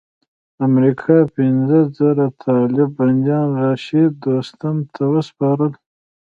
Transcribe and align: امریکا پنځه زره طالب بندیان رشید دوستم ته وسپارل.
امریکا 0.67 1.17
پنځه 1.35 1.79
زره 1.97 2.25
طالب 2.43 2.89
بندیان 2.97 3.47
رشید 3.63 4.11
دوستم 4.23 4.75
ته 4.93 5.01
وسپارل. 5.13 5.71